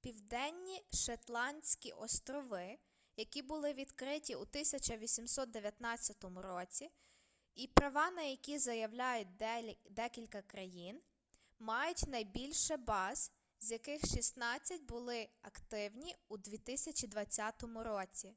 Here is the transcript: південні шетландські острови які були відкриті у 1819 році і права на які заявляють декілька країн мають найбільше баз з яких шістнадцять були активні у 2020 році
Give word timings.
південні 0.00 0.84
шетландські 0.92 1.92
острови 1.92 2.78
які 3.16 3.42
були 3.42 3.72
відкриті 3.72 4.34
у 4.36 4.40
1819 4.40 6.24
році 6.34 6.90
і 7.54 7.68
права 7.68 8.10
на 8.10 8.22
які 8.22 8.58
заявляють 8.58 9.28
декілька 9.90 10.42
країн 10.42 11.00
мають 11.58 12.04
найбільше 12.06 12.76
баз 12.76 13.32
з 13.60 13.70
яких 13.70 14.00
шістнадцять 14.06 14.82
були 14.82 15.28
активні 15.42 16.16
у 16.28 16.36
2020 16.38 17.62
році 17.74 18.34